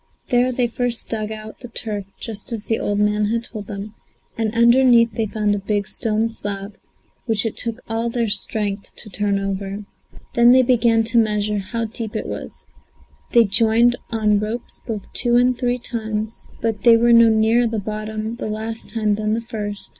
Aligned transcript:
There 0.31 0.51
they 0.51 0.65
first 0.65 1.09
dug 1.11 1.31
out 1.31 1.59
the 1.59 1.67
turf 1.67 2.05
just 2.19 2.51
as 2.51 2.65
the 2.65 2.79
old 2.79 2.97
man 2.97 3.25
had 3.25 3.43
told 3.43 3.67
them, 3.67 3.93
and 4.35 4.51
underneath 4.51 5.11
they 5.11 5.27
found 5.27 5.53
a 5.53 5.59
big 5.59 5.87
stone 5.87 6.27
slab, 6.27 6.75
which 7.27 7.45
it 7.45 7.55
took 7.55 7.75
all 7.87 8.09
their 8.09 8.27
strength 8.27 8.95
to 8.95 9.11
turn 9.11 9.37
over. 9.37 9.85
They 10.33 10.43
then 10.43 10.65
began 10.65 11.03
to 11.03 11.19
measure 11.19 11.59
how 11.59 11.85
deep 11.85 12.15
it 12.15 12.25
was; 12.25 12.65
they 13.33 13.43
joined 13.43 13.95
on 14.09 14.39
ropes 14.39 14.81
both 14.87 15.13
two 15.13 15.35
and 15.35 15.55
three 15.55 15.77
times, 15.77 16.49
but 16.61 16.81
they 16.81 16.97
were 16.97 17.13
no 17.13 17.29
nearer 17.29 17.67
the 17.67 17.77
bottom 17.77 18.37
the 18.37 18.49
last 18.49 18.89
time 18.89 19.13
than 19.13 19.35
the 19.35 19.41
first. 19.41 19.89